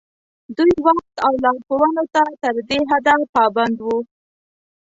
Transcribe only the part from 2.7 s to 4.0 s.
حده پابند وو.